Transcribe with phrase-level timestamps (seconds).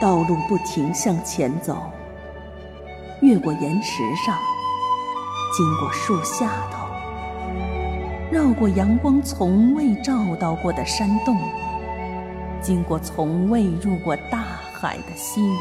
[0.00, 1.90] 道路不停向前走，
[3.20, 4.38] 越过岩石上，
[5.56, 6.86] 经过树下头，
[8.30, 11.36] 绕过阳光从未照到过的山洞，
[12.62, 15.58] 经过从未入过大海的溪流，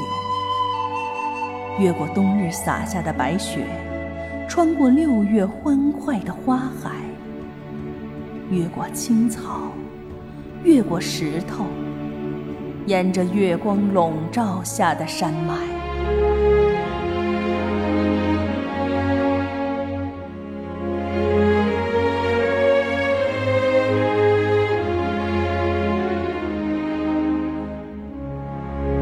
[1.79, 3.65] 越过冬日洒下的白雪，
[4.47, 6.91] 穿过六月欢快的花海，
[8.51, 9.71] 越过青草，
[10.63, 11.65] 越过石头。
[12.87, 15.53] 沿着月光笼罩下的山脉，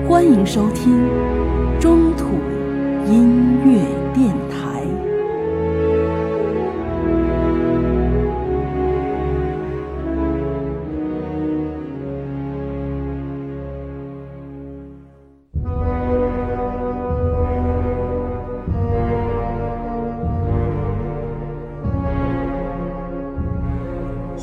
[0.09, 1.07] 欢迎收听
[1.79, 2.25] 中土
[3.07, 3.34] 音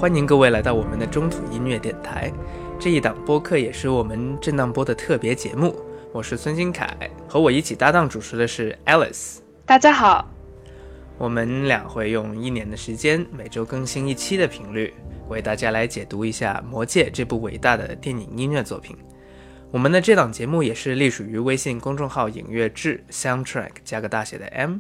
[0.03, 2.29] 欢迎各位来到我们的中土音乐电台，
[2.77, 5.77] 这一档播客也是我们震荡播的特别节目。
[6.13, 9.37] 我是孙新凯，和我一起搭档主持的是 Alice。
[9.65, 10.29] 大家好，
[11.19, 14.93] 我们俩会用一年的时间，每周更新一期的频率，
[15.29, 18.97] 为大家来解读一下《魔戒》这部伟大的电影音乐作品。
[19.71, 24.79] 我们的这档节目也是隶属于微信公众号“影乐志 ”（Soundtrack 加个大写的 M），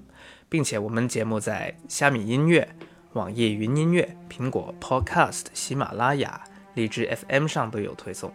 [0.49, 2.69] 并且我们节目在虾米音乐。
[3.15, 8.33] 网易云音乐、苹果 Podcast、喜马拉雅、荔枝 FM 上都有推送。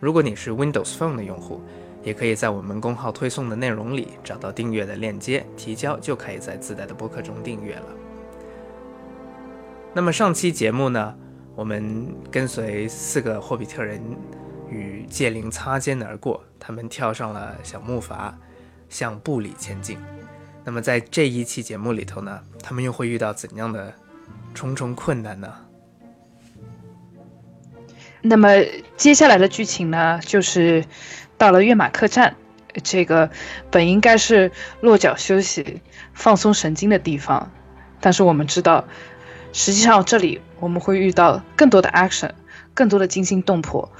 [0.00, 1.60] 如果你是 Windows Phone 的用户，
[2.02, 7.86] 也可以在我们公号推送的内容里找到订阅的链接，提交就可以在自带的播客中订阅了。
[9.92, 11.14] 那么上期节目呢，
[11.54, 14.00] 我们跟随四个霍比特人
[14.70, 18.32] 与戒灵擦肩而过，他们跳上了小木筏，
[18.88, 19.98] 向布里前进。
[20.64, 23.92] 那么在这一期节目里头呢，他们又会遇到怎样的？
[24.54, 25.54] 重重困难呢。
[28.22, 28.48] 那么
[28.96, 30.84] 接下来的剧情呢，就是
[31.36, 32.36] 到了跃马客栈，
[32.82, 33.30] 这个
[33.70, 35.82] 本应该是落脚休息、
[36.14, 37.52] 放松神经的地方，
[38.00, 38.86] 但是我们知道，
[39.52, 42.30] 实际上这里我们会遇到更多的 action，
[42.72, 43.92] 更多的惊心动魄。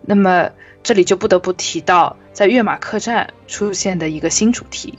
[0.00, 0.50] 那么
[0.82, 4.98] 这里就不得不提到，在跃马客栈出现的一个新主题。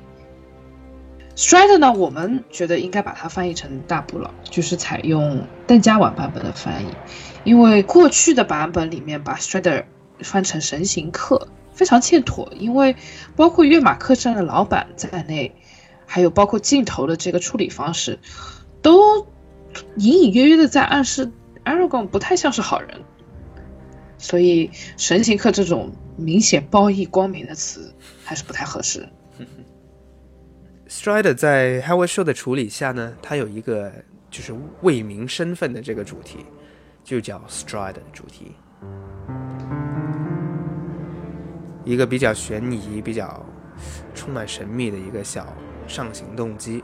[1.41, 6.89] Strider 呢，我们觉得应该把它翻译成大不老，就是采用邓家晚版本的翻译，
[7.43, 9.85] 因为过去的版本里面把 Strider
[10.19, 12.95] 翻成神行客非常欠妥，因为
[13.35, 15.55] 包括跃马客栈的老板在内，
[16.05, 18.19] 还有包括镜头的这个处理方式，
[18.83, 19.25] 都
[19.95, 21.31] 隐隐约约的在暗示
[21.65, 23.01] Aragon 不太像是好人，
[24.19, 29.09] 所以神行客这种明显褒义光明的词还是不太合适。
[30.91, 33.89] Strider 在 Howard Show 的处理下呢，它有一个
[34.29, 36.45] 就是为民身份的这个主题，
[37.01, 38.51] 就叫 Strider 主题，
[41.85, 43.41] 一个比较悬疑、比较
[44.13, 45.55] 充满神秘的一个小
[45.87, 46.83] 上行动机，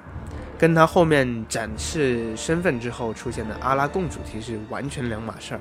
[0.57, 5.59] 跟他后面展示身份之后出现的阿拉贡主题是完全两码事儿。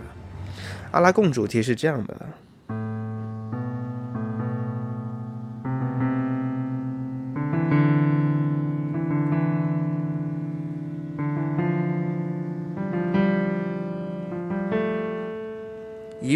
[0.92, 2.14] 阿拉贡主题是这样的。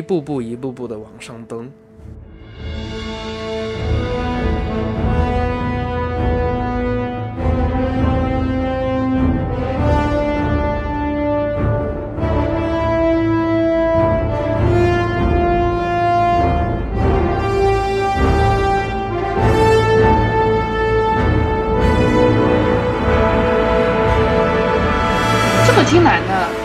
[0.01, 1.71] 一步步、一步步的往上登。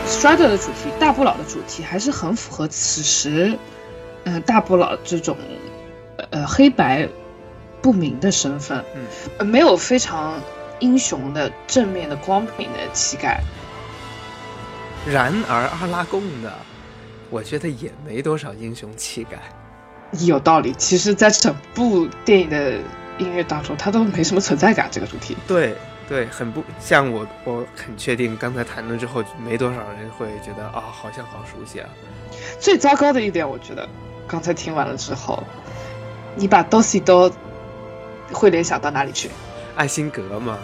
[0.07, 0.89] ，Strider 的主题。
[0.99, 3.57] 大不老的主题还是很符合此时，
[4.23, 5.37] 呃，大不老这种，
[6.31, 7.07] 呃，黑白
[7.81, 8.83] 不明的身份，
[9.39, 10.39] 嗯，没有非常
[10.79, 13.41] 英雄的正面的光明的气概。
[15.05, 16.51] 然而阿拉贡呢，
[17.29, 19.37] 我觉得也没多少英雄气概。
[20.25, 22.73] 有道理，其实，在整部电影的
[23.17, 24.87] 音乐当中，它都没什么存在感。
[24.91, 25.75] 这个主题，对。
[26.07, 31.89] 对，很不像我，我很确定，刚才谈论之后，没多少人会觉得啊，好像好熟悉啊。
[32.59, 33.89] 最糟糕的一点，我觉得，
[34.27, 35.43] 刚才听完了之后，
[36.35, 37.31] 你把 Dosi 都
[38.31, 39.29] 会联想到哪里去？
[39.75, 40.59] 爱辛格吗？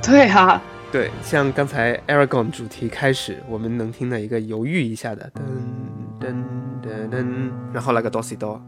[0.00, 0.62] 对哈，
[0.92, 6.34] 对，像刚才 Aragon 主题开始，我们能听到一个犹豫一下的噔噔
[6.82, 8.62] 噔噔，然后来个 Dosi 哆。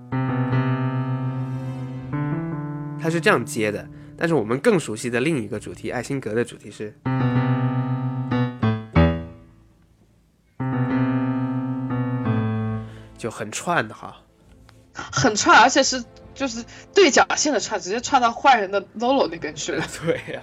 [3.01, 3.87] 它是这样接的。
[4.19, 6.95] 但是我们更熟悉的另一个主题，艾辛格的主题是，
[13.19, 14.17] 就很串的哈，
[14.95, 16.03] 很串，而且是
[16.35, 16.65] 就是
[16.95, 19.85] 对角线的串，直接串到坏人的 Lolo 那边去了。
[20.03, 20.43] 对呀、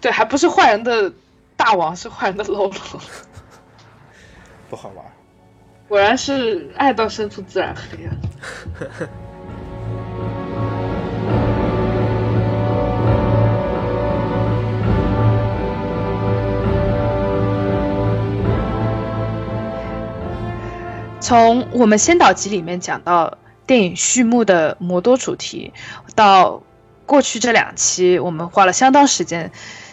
[0.00, 1.12] 对，还不是坏人的
[1.56, 3.00] 大王，是坏人的 Lolo。
[4.70, 5.04] 不好玩。
[5.88, 8.12] 果然是爱到深处自然黑啊！
[21.28, 23.36] 从我们先导集里面讲到
[23.66, 25.74] 电影序幕的摩多主题，
[26.14, 26.62] 到
[27.04, 29.52] 过去这两期我们花了相当时间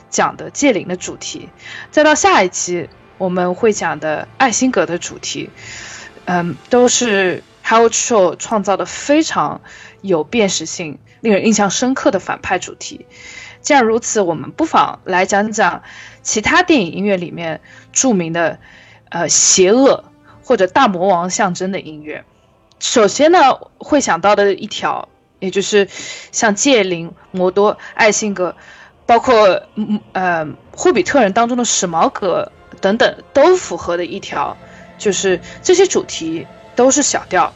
[0.09, 1.49] 讲的戒灵的主题，
[1.91, 5.49] 再到下一期我们会讲的艾辛格的主题，
[6.23, 9.59] 嗯，都是 Howard Shore 创造的非常
[9.99, 13.05] 有辨识性、令人印象深刻的反派主题。
[13.59, 15.83] 既然如此，我们不妨来讲讲
[16.23, 17.59] 其他电影音乐里面
[17.91, 18.57] 著名的
[19.09, 20.05] 呃邪恶
[20.45, 22.23] 或者大魔王象征的音乐。
[22.79, 23.39] 首先呢，
[23.77, 25.09] 会想到的一条，
[25.39, 25.87] 也就是
[26.31, 28.55] 像戒灵、摩多、艾辛格，
[29.05, 32.51] 包括嗯呃霍比特人当中的史矛革
[32.81, 34.55] 等等，都符合的一条，
[34.97, 36.45] 就是这些主题
[36.75, 37.53] 都是小调。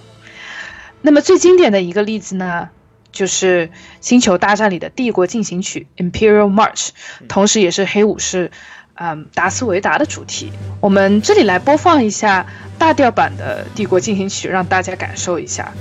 [1.01, 2.69] 那么最经典的一个例子呢，
[3.11, 3.67] 就是
[4.01, 6.89] 《星球大战》里的帝国进行曲 （Imperial March），
[7.27, 8.51] 同时也是黑武士。
[9.01, 10.51] 嗯，达斯维达的主题，
[10.81, 12.45] 我们这里来播放一下
[12.77, 15.71] 大调版的《帝国进行曲》，让大家感受一下。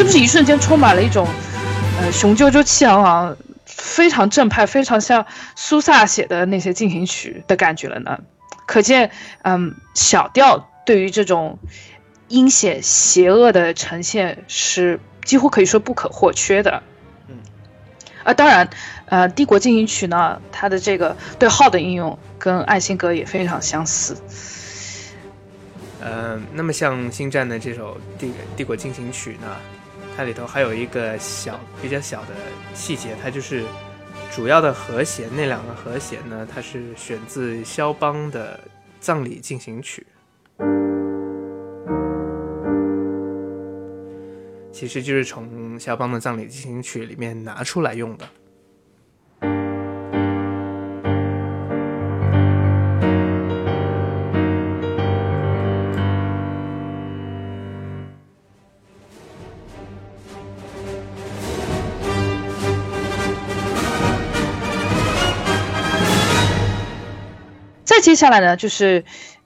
[0.00, 1.28] 是不是一瞬间充满了一种，
[2.00, 3.36] 呃，雄赳赳、气昂昂、
[3.66, 8.18] 非常正派、非常像苏萨写的那些进行曲的感觉了呢？
[8.64, 9.10] 可见，
[9.42, 11.58] 嗯，小调对于这种
[12.28, 16.82] 阴险、邪恶的呈现是几乎可以说不可或缺的。
[17.28, 17.36] 嗯，
[18.24, 18.70] 啊，当然，
[19.04, 24.16] 呃，《帝国进行曲》呢，它的这个对号的应用跟艾辛格也非常相似。
[26.00, 29.54] 呃，那么像《星战》的这首《帝帝国进行曲》呢，
[30.16, 32.34] 它里头还有一个小比较小的
[32.74, 33.64] 细节，它就是
[34.30, 38.58] 主要的和弦那两个和弦呢，它是选自肖邦的
[39.00, 40.06] 《葬礼进行曲》，
[44.72, 48.28] 其实就是从肖邦的《葬礼进行曲》里面拿出来用的。
[68.20, 69.02] 下来呢，就是，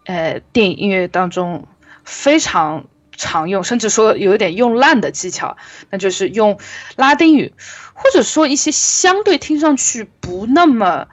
[0.07, 1.69] 呃，电影音乐当中
[2.05, 5.57] 非常常用，甚至说有一点用烂的技巧，
[5.91, 6.59] 那就是用
[6.97, 7.55] 拉丁语，
[7.95, 11.07] 或者说一些相对听上去不那么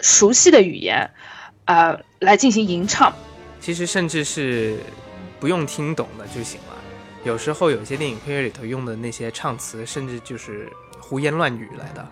[0.00, 1.10] 熟悉的语言，
[1.64, 3.14] 呃，来进行吟唱。
[3.58, 4.76] 其实甚至是
[5.40, 6.76] 不用听懂的就行了。
[7.24, 12.06] 有时候有些电影配乐里头用的那些唱词，甚至就是胡言乱语来的。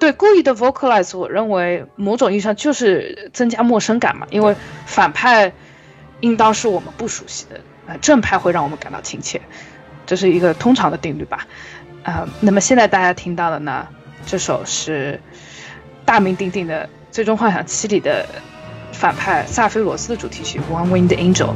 [0.00, 5.52] 对，故意的 vocalize，我认为某种意义上就是增加陌生感嘛，因为反派
[6.20, 9.42] 应当是我们不熟悉的，呃，正派会让我们感到亲切，
[10.06, 11.46] 这是一个通常的定律吧。
[12.02, 13.86] 呃，那么现在大家听到的呢，
[14.24, 15.20] 这首是
[16.06, 18.24] 大名鼎鼎的《最终幻想七》里的
[18.92, 21.52] 反派萨菲罗斯的主题曲《One Winged Angel》。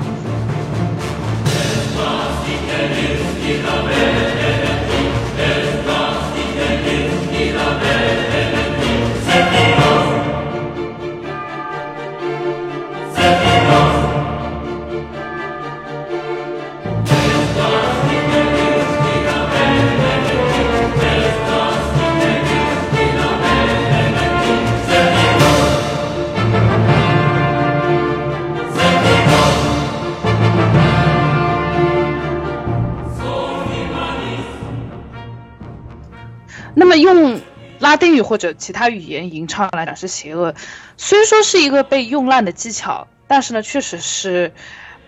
[36.96, 37.40] 用
[37.78, 40.54] 拉丁语或者其他语言吟唱来展示邪恶，
[40.96, 44.52] 虽说是一个被用烂的技巧，但是呢，确实是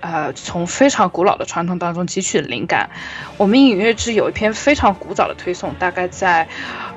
[0.01, 2.91] 呃，从非常古老的传统当中汲取灵感。
[3.39, 6.49] 我们影乐之有一篇非常古早的推送，大概在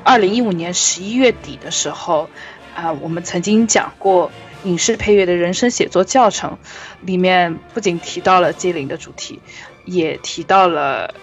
[0.04, 2.30] 二零一五年十一月底的时候，
[2.76, 4.32] 啊、我们曾经讲过
[4.64, 6.58] 影视配乐的人声写作教程，
[7.02, 9.40] 里面不仅提到了接灵的主题，
[9.86, 11.14] 也提到了。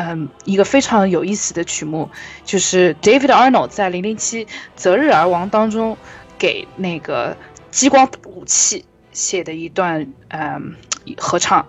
[0.00, 2.08] 嗯，一个非常有意思的曲目，
[2.44, 5.98] 就是 David Arnold 在《零零七：择日而亡》当中
[6.38, 7.36] 给那个
[7.72, 10.76] 激光武器写的一段嗯
[11.16, 11.66] 合唱。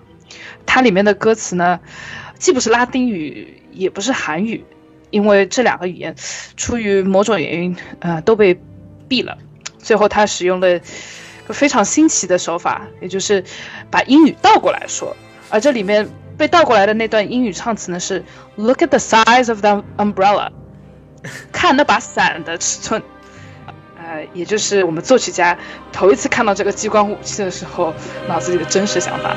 [0.67, 1.79] 它里面的歌词呢，
[2.38, 4.63] 既不是拉丁语，也不是韩语，
[5.09, 6.15] 因为这两个语言
[6.55, 8.53] 出于某种原因，呃，都被
[9.09, 9.39] 毙了。
[9.79, 10.79] 最后他使用了
[11.48, 13.43] 个非常新奇的手法，也就是
[13.89, 15.17] 把英语倒过来说，
[15.50, 16.07] 而这里面。
[16.39, 18.24] 被倒过来的那段英语唱词呢是
[18.55, 20.51] "Look at the size of the umbrella"，
[21.51, 23.03] 看那把伞的尺寸。
[23.98, 25.58] 呃，也就是我们作曲家
[25.91, 27.93] 头一次看到这个激光武器的时候，
[28.29, 29.36] 脑子里的真实想法。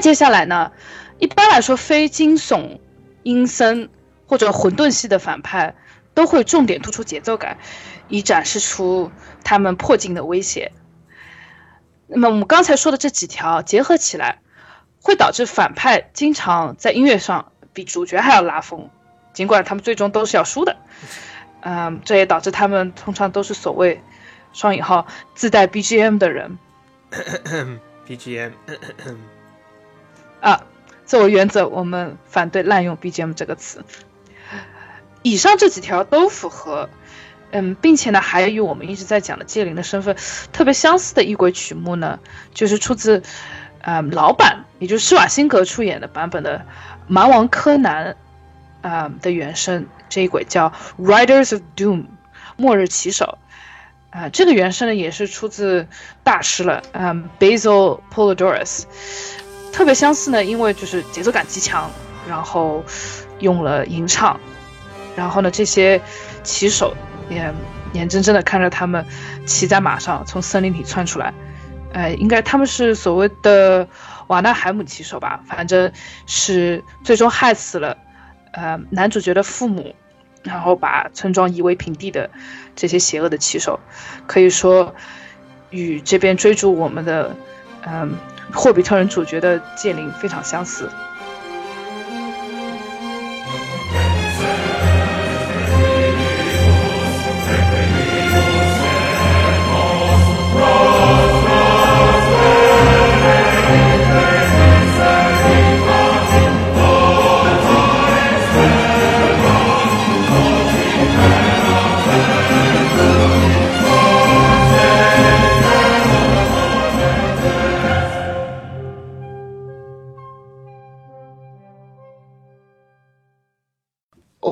[0.00, 0.72] 接下来呢，
[1.18, 2.78] 一般来说，非惊悚、
[3.22, 3.88] 阴森
[4.26, 5.74] 或者混沌系的反派
[6.14, 7.58] 都会重点突出节奏感，
[8.08, 9.10] 以展示出
[9.44, 10.72] 他们迫近的威胁。
[12.06, 14.40] 那么我们刚才说的这几条结合起来，
[15.02, 18.90] 会导致反派经常在音乐上比主角还要拉风，
[19.32, 20.76] 尽管他们最终都是要输的。
[21.60, 24.00] 嗯，这也导致他们通常都是所谓
[24.54, 26.58] “双引号”自带 BGM 的人。
[28.08, 28.52] BGM
[30.40, 30.64] 啊，
[31.06, 33.84] 作为原则，我们反对滥用 BGM 这个词。
[35.22, 36.88] 以上这几条都符合，
[37.50, 40.16] 嗯，并且呢，还与我们一直在讲的戒灵的身份
[40.52, 42.20] 特别相似的一轨曲目呢，
[42.54, 43.22] 就是出自，
[43.82, 46.58] 嗯，老版，也就是施瓦辛格出演的版本的
[47.08, 48.16] 《蛮王柯南》
[48.88, 52.02] 啊、的原声这一轨叫《Riders of Doom》
[52.56, 53.38] 末日骑手。
[54.10, 55.86] 啊、这个原声呢也是出自
[56.22, 58.84] 大师了，嗯，Basil Polidorus。
[59.78, 61.88] 特别相似呢，因为就是节奏感极强，
[62.28, 62.84] 然后
[63.38, 64.40] 用了吟唱，
[65.14, 66.02] 然后呢，这些
[66.42, 66.96] 骑手
[67.30, 67.54] 也
[67.92, 69.06] 眼睁睁的看着他们
[69.46, 71.32] 骑在马上从森林里窜出来，
[71.92, 73.86] 呃，应该他们是所谓的
[74.26, 75.92] 瓦纳海姆骑手吧，反正
[76.26, 77.96] 是最终害死了
[78.50, 79.94] 呃男主角的父母，
[80.42, 82.28] 然后把村庄夷为平地的
[82.74, 83.78] 这些邪恶的骑手，
[84.26, 84.92] 可以说
[85.70, 87.36] 与这边追逐我们的
[87.86, 88.16] 嗯。
[88.52, 90.88] 霍比特人主角的剑灵非常相似。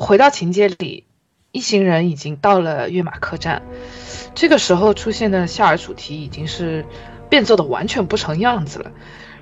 [0.06, 1.04] 回到情节里，
[1.50, 3.60] 一行人已经到了跃马客栈。
[4.36, 6.86] 这个时候出现的夏尔主题已经是
[7.28, 8.92] 变奏的完全不成样子了，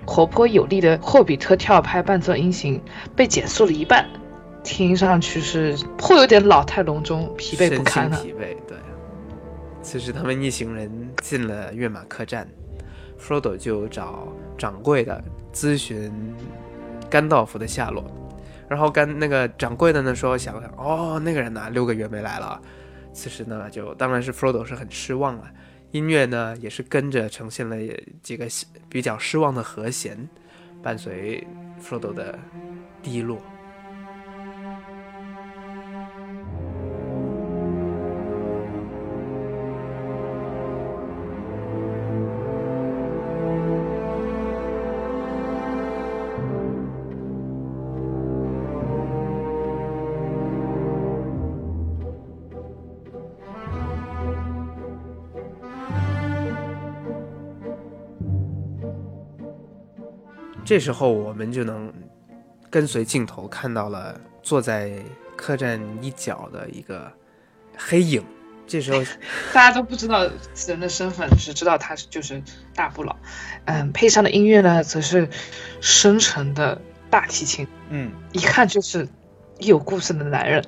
[0.06, 2.80] 活泼有力的霍比特跳拍伴奏音型
[3.14, 4.09] 被减速了一半，
[4.62, 8.18] 听上去是颇有点老态龙钟、疲惫不堪了。
[8.23, 8.78] 疲惫，对。
[9.83, 10.90] 此时他们一行人
[11.23, 12.49] 进了跃马客栈
[13.21, 16.11] ，Frodo 就找掌柜的咨询
[17.11, 18.02] 甘道夫的下落。
[18.75, 22.61] 然后跟那个掌柜的呢说想想哦那个人呢六个月没来了，
[23.12, 25.49] 此时呢就当然是 Frodo 是很失望了，
[25.93, 27.76] 音乐呢也是跟着呈现了
[28.21, 28.49] 几个
[28.88, 30.28] 比较失望的和弦，
[30.83, 31.47] 伴随
[31.81, 32.37] Frodo 的
[33.00, 33.40] 低落。
[60.64, 61.92] 这时候我们就能
[62.71, 64.92] 跟随镜头看到了坐在
[65.37, 67.12] 客栈一角的一个
[67.76, 68.25] 黑影。
[68.66, 69.04] 这时候
[69.52, 72.42] 大家都不知道此人的身份，只知道他就是
[72.75, 73.14] 大不老。
[73.66, 75.28] 嗯，配上的音乐呢，则是
[75.83, 76.80] 深沉的
[77.11, 77.68] 大提琴。
[77.90, 79.06] 嗯，一看就是
[79.59, 80.64] 有故事的男人。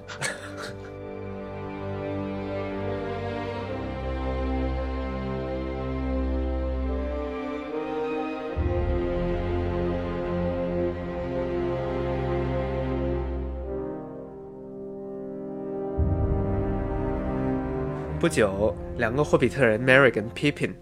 [18.27, 20.73] 不久，两个霍比特人 Merry 跟 Pippin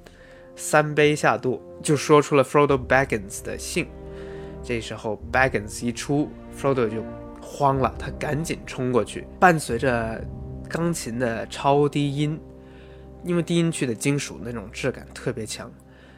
[0.57, 3.87] 三杯下肚，就说出了 Frodo Baggins 的姓。
[4.63, 7.05] 这时候 Baggins 一出，Frodo 就
[7.43, 10.25] 慌了，他赶紧冲过去，伴随着
[10.71, 12.41] 钢琴的超低音，
[13.25, 15.71] 因为低音区的金属那种质感特别强，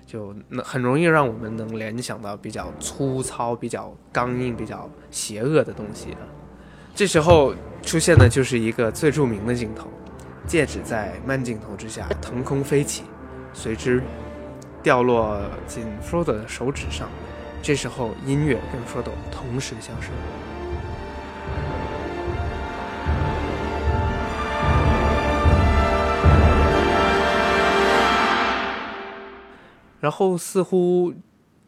[0.07, 6.17] 就很容易让我们能联想到比较粗糙、比较刚硬、比较邪恶的东西。
[6.95, 7.53] 这时候
[7.83, 9.89] 出现的就是一个最著名的镜头。
[10.47, 13.03] 戒指在慢镜头之下腾空飞起，
[13.53, 14.01] 随之
[14.83, 17.09] 掉落进 Frodo 的手指上。
[17.63, 20.11] 这时候，音乐跟 Frodo 同时消失。
[29.99, 31.13] 然后，似乎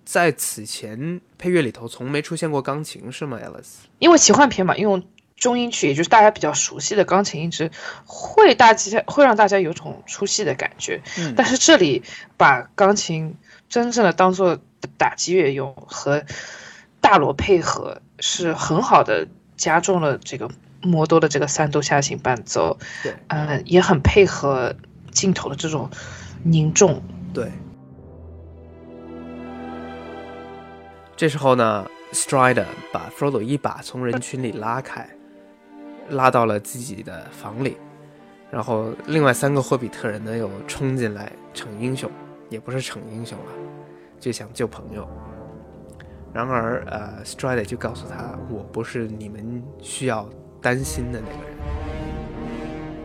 [0.04, 3.86] 在此前配乐里头从没出现过钢琴，是吗，Alice？
[3.98, 5.02] 因为奇幻片嘛，用。
[5.38, 7.70] 中音区，也就是大家比较熟悉的钢琴一直
[8.04, 11.00] 会大家会让大家有种出戏的感觉。
[11.16, 12.02] 嗯，但是这里
[12.36, 13.36] 把钢琴
[13.68, 14.58] 真正的当做
[14.96, 16.24] 打击乐用，和
[17.00, 20.50] 大锣配合，是很好的加重了这个
[20.82, 22.76] 魔多的这个三度下行伴奏。
[23.02, 24.74] 对，嗯，也很配合
[25.12, 25.88] 镜头的这种
[26.42, 27.00] 凝重。
[27.32, 27.50] 对。
[31.16, 35.08] 这时候呢，Strider 把 Frodo 一把从人群里拉开。
[36.10, 37.76] 拉到了自己的房里，
[38.50, 42.10] 然后另外三个霍比特人呢又冲进来逞英雄，
[42.48, 43.52] 也不是逞英雄了，
[44.18, 45.08] 就想救朋友。
[46.32, 50.28] 然而，呃，Strider 就告诉他：“我不是你们需要
[50.60, 51.56] 担心的那个人。”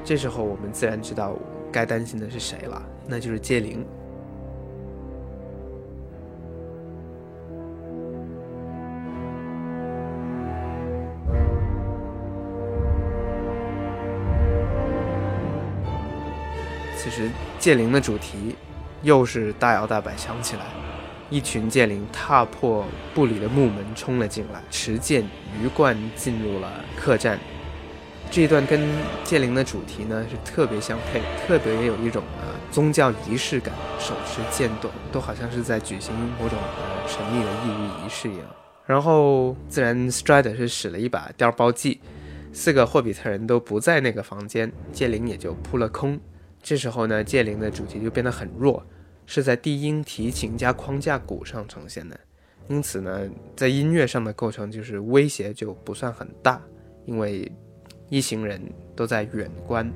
[0.03, 1.33] 这时候，我们自然知道
[1.71, 3.85] 该担心的是谁了，那就是戒灵。
[17.15, 18.55] 其实剑灵的主题
[19.03, 20.63] 又是大摇大摆响起来，
[21.29, 25.23] 一群剑灵踏破布里的木门冲了进来，持剑
[25.61, 27.37] 鱼贯进入了客栈。
[28.31, 28.81] 这一段跟
[29.23, 38.47] 剑灵的主题呢是特别相配，特别也有一种呃宗教仪式感，手持剑盾，都好像是在举行某种呃神秘的异域仪式一样。
[38.87, 42.01] 然后自然 Strider 是使了一把碉包计，
[42.51, 46.19] 四个霍比特人都不在那个房间，剑灵也就扑了空。
[46.63, 48.83] 这时候呢，戒灵的主题就变得很弱，
[49.25, 52.17] 是在低音提琴加框架鼓上呈现的，
[52.69, 56.61] 因此呢，在音乐上的构成就是威胁就不算很大，
[57.05, 57.51] 因为
[58.07, 58.61] 一行人
[58.95, 59.91] 都在远观。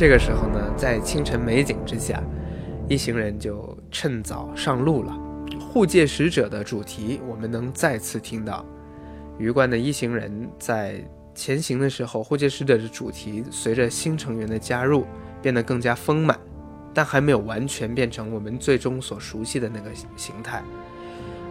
[0.00, 2.24] 这个时候呢，在清晨美景之下，
[2.88, 5.14] 一行人就趁早上路了。
[5.60, 8.64] 护戒使者的主题，我们能再次听到。
[9.36, 15.04] 鱼贯的一行人在前行的时候，护戒使者的主题随着新成员的加入
[15.42, 16.40] 变得更加丰满，
[16.94, 20.62] 但还没有完全变成我们最终所熟悉的那个形态。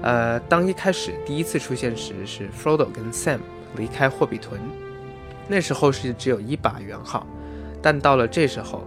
[0.01, 3.41] 呃，当一开始第一次出现时，是 Frodo 跟 Sam
[3.77, 4.59] 离开霍比屯，
[5.47, 7.27] 那时候是只有一把圆号。
[7.81, 8.83] 但到了这时候，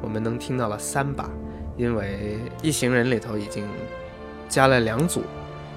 [0.00, 1.30] 我们能听到了三把，
[1.76, 3.66] 因为一行人里头已经
[4.48, 5.22] 加了两组，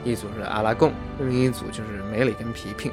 [0.03, 2.91] 一组是阿拉贡，另一组就是梅里跟皮皮。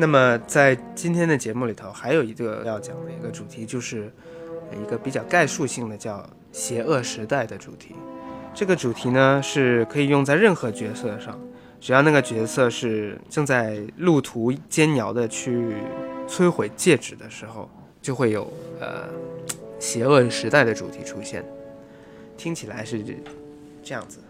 [0.00, 4.08] 那么在今天的节目里头，还有一个要讲的一个主题，就是
[4.80, 7.96] 一个比较概述性的叫“邪恶时代”的主题。
[8.54, 11.36] 这个主题呢，是可以用在任何角色上，
[11.80, 15.74] 只要那个角色是正在路途艰遥的去
[16.28, 17.68] 摧毁戒指的时候，
[18.00, 19.08] 就会有呃
[19.80, 21.44] “邪恶时代”的主题出现。
[22.36, 23.02] 听起来是
[23.82, 24.20] 这样子。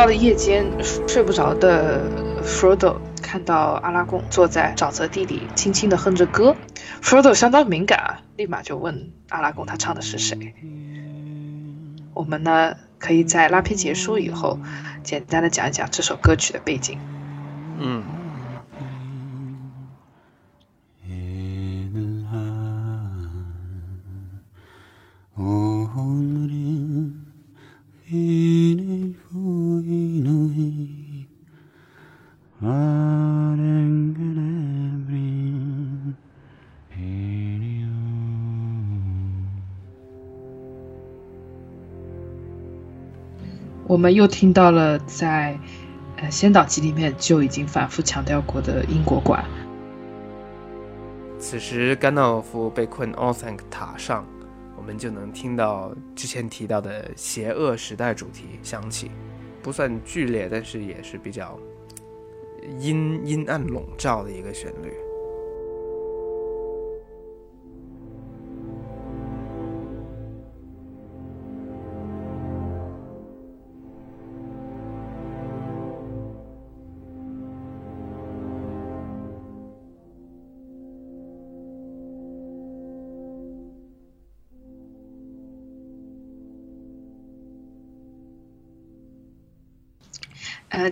[0.00, 0.64] 到了夜间，
[1.06, 2.00] 睡不着的
[2.42, 6.56] Frodo 看到阿拉贡坐在沼泽地里，轻轻地哼着歌。
[7.02, 10.54] Frodo 相当敏感啊，立马就问阿拉贡他唱的是谁。
[12.14, 14.58] 我们呢，可以在拉片结束以后，
[15.02, 16.98] 简单的讲一讲这首歌曲的背景。
[17.78, 18.02] 嗯。
[43.90, 45.58] 我们又听到了在
[46.16, 49.44] 呃《先导集》里面就已经反复强调过的因果管。
[51.40, 54.24] 此时甘道夫被困奥森塔上。
[54.76, 59.10] 我们就能听到之前提到的邪恶时代主题响起，
[59.60, 61.58] 不算剧烈，但是也是比较
[62.78, 64.94] 阴阴暗笼罩的一个旋律。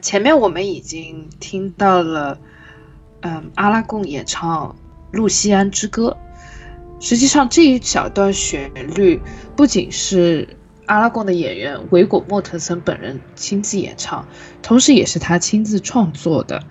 [0.00, 2.38] 前面我们已经听到了，
[3.20, 4.76] 嗯，阿拉贡演唱
[5.16, 6.16] 《露西安之歌》。
[7.04, 9.20] 实际上，这一小段旋律
[9.54, 10.48] 不仅是
[10.86, 14.26] 阿拉贡的演员维果·莫特森本人亲自演唱，
[14.62, 16.62] 同时也是他亲自创作的。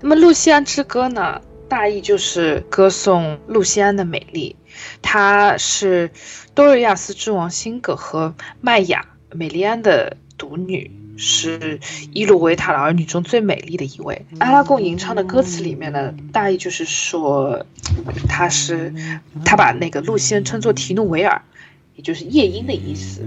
[0.00, 4.54] 那么，《露西安之歌》呢，大意就是歌颂露西安的美丽。
[5.00, 6.10] 她是
[6.54, 10.90] 多瑞亚斯之王辛格和麦雅·美丽安的独女。
[11.16, 11.80] 是
[12.12, 14.26] 伊鲁维塔的儿女中最美丽的一位。
[14.38, 17.64] 阿拉贡吟唱的歌词里面呢，大意就是说，
[18.28, 18.92] 他是
[19.44, 21.42] 他把那个露西恩称作提努维尔，
[21.94, 23.26] 也就是夜莺的意思，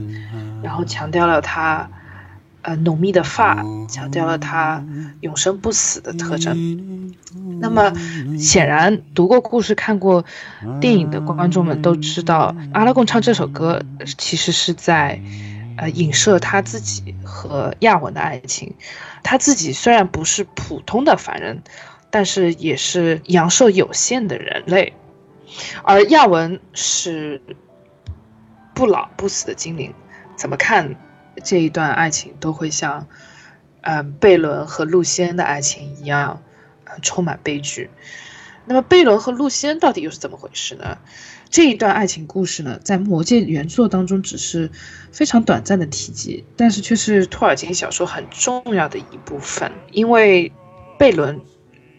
[0.61, 1.89] 然后强调了他
[2.61, 4.85] 呃浓密的发，强调了他
[5.21, 7.15] 永生不死的特征。
[7.59, 7.91] 那么
[8.37, 10.25] 显然，读过故事、看过
[10.79, 13.81] 电影的观众们都知道，阿拉贡唱这首歌
[14.17, 15.19] 其实是在。
[15.79, 18.75] 呃，影射他自己和亚文的爱情。
[19.23, 21.63] 他自己虽然不是普通的凡人，
[22.09, 24.91] 但是也是阳寿有限的人类，
[25.83, 27.41] 而亚文是
[28.73, 29.93] 不老不死的精灵。
[30.35, 30.97] 怎么看
[31.45, 33.07] 这一段爱情，都会像，
[33.79, 36.43] 嗯，贝伦和露西恩的爱情一样，
[37.01, 37.89] 充满悲剧。
[38.65, 40.97] 那么，贝伦和露西恩到底又是怎么回事呢？
[41.49, 44.69] 这一段爱情故事呢，在《魔戒》原作当中只是
[45.11, 49.71] 非常短暂的提及，但是却是托尔金小说很重要的一部分。
[49.91, 50.51] 因为
[50.99, 51.41] 贝伦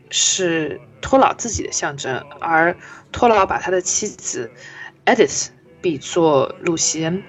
[0.08, 2.76] 是托老自己的象征，而
[3.10, 4.52] 托老把他的妻子
[5.04, 5.48] Edith
[5.80, 7.24] 比作露西恩。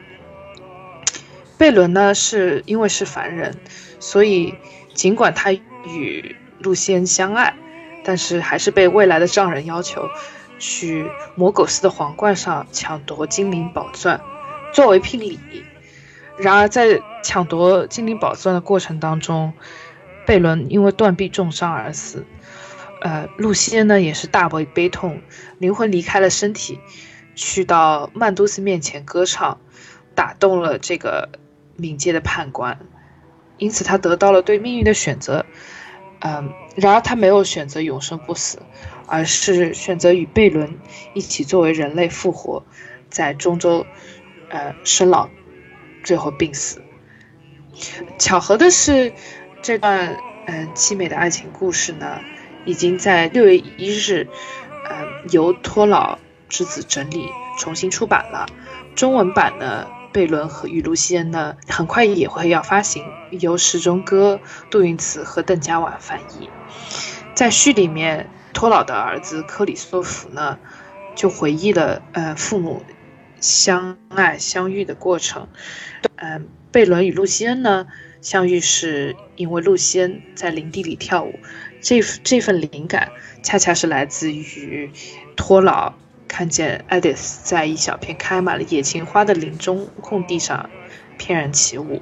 [1.58, 3.56] 贝伦呢，是因为是凡人，
[4.00, 4.54] 所以
[4.94, 7.56] 尽管他与露西恩相爱，
[8.04, 10.08] 但是还是被未来的丈人要求。
[10.62, 14.22] 去魔苟斯的皇冠上抢夺精灵宝钻，
[14.74, 15.40] 作为聘礼。
[16.38, 19.54] 然而在抢夺精灵宝钻的过程当中，
[20.26, 22.26] 贝伦因为断臂重伤而死。
[23.02, 25.22] 呃，露西恩呢也是大为悲痛，
[25.58, 26.80] 灵魂离开了身体，
[27.36, 29.60] 去到曼都斯面前歌唱，
[30.14, 31.30] 打动了这个
[31.80, 32.80] 冥界的判官，
[33.58, 35.46] 因此他得到了对命运的选择。
[36.22, 38.60] 嗯，然而他没有选择永生不死。
[39.08, 40.80] 而是选择与贝伦
[41.14, 42.64] 一起作为人类复活，
[43.10, 43.86] 在中州，
[44.48, 45.28] 呃，生老，
[46.02, 46.82] 最后病死。
[48.18, 49.12] 巧合的是，
[49.62, 52.22] 这段嗯凄美的爱情故事呢，
[52.64, 54.30] 已经在六月一日，
[54.90, 57.28] 嗯，由托老之子整理
[57.60, 58.46] 重新出版了。
[58.96, 66.50] 中文版呢，贝伦和与露西恩呢，很快也会要发行，由石中歌、杜云慈和邓家婉翻译。
[67.34, 68.30] 在序里面。
[68.54, 70.60] 托老的儿子克里斯托弗呢，
[71.16, 72.84] 就回忆了呃父母
[73.40, 75.48] 相爱相遇的过程。
[76.18, 77.88] 嗯，贝伦与露西恩呢
[78.20, 81.40] 相遇是因为露西恩在林地里跳舞，
[81.80, 83.10] 这这份灵感
[83.42, 84.92] 恰恰是来自于
[85.38, 85.94] 托老
[86.32, 90.70] 看见爱迪斯在一小片开满了野青花的林中空地上
[91.18, 92.02] 翩然起舞。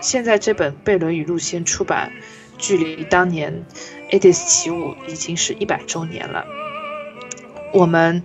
[0.00, 2.12] 现在这本贝伦与露西恩出版，
[2.56, 3.64] 距离当年。
[4.16, 6.44] 《Edith 起舞》已经是一百周年了。
[7.72, 8.22] 我们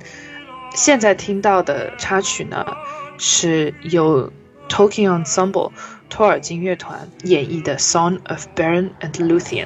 [0.75, 2.77] 现在听到的插曲呢，
[3.17, 4.31] 是由
[4.69, 5.71] Tolkien Ensemble
[6.09, 9.65] 托尔金乐团演绎的《Song of Baron and Luthien》。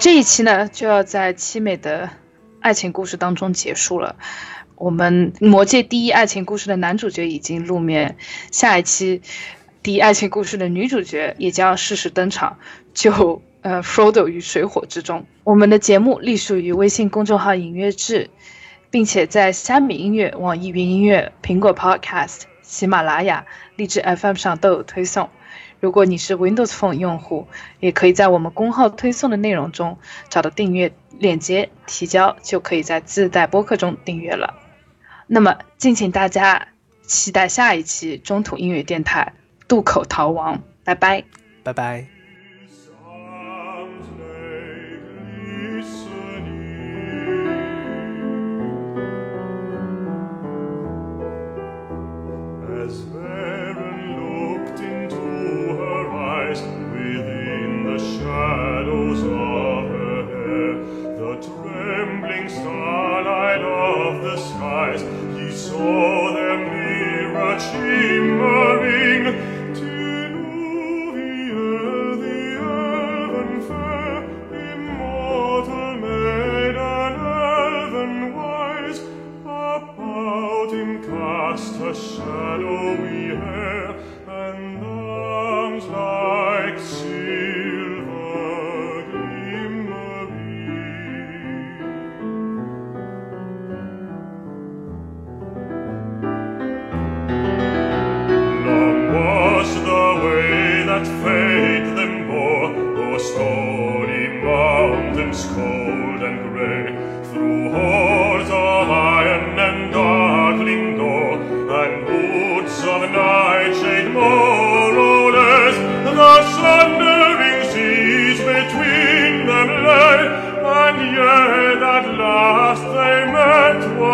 [0.00, 2.08] 这一期呢，就要在凄美的
[2.60, 4.16] 爱情故事当中结束了。
[4.76, 8.16] 我们《魔界》第一爱情故事的男主角已经露面，
[8.50, 9.20] 下一期
[9.82, 12.56] 第一爱情故事的女主角也将适时登场，
[12.94, 15.26] 就 呃，Frodo 于水火之中。
[15.44, 18.30] 我们的节目隶属于微信公众号“影乐志”，
[18.90, 23.44] 并且在虾米音乐、网易云音乐、苹果 Podcast、喜马拉雅、
[23.76, 25.28] 荔枝 FM 上都有推送。
[25.80, 27.48] 如果你是 Windows Phone 用户，
[27.80, 34.54] 也可以在我们公号推送的内容中找到订阅链接，提交就可以在自带播客中订阅了。
[35.26, 36.68] 那么，敬请大家
[37.02, 39.32] 期待下一期中土音乐电台
[39.66, 41.24] 《渡口逃亡》，拜拜，
[41.62, 42.09] 拜拜。
[62.48, 65.02] starlight of the skies,
[65.36, 68.69] he saw their mirror.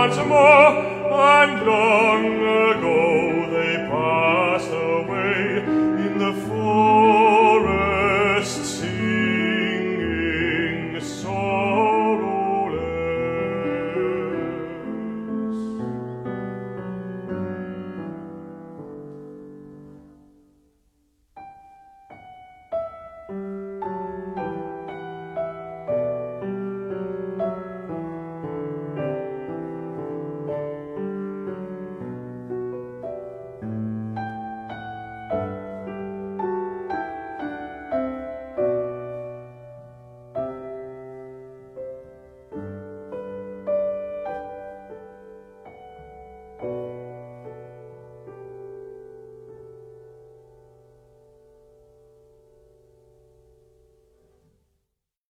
[0.08, 0.55] once more.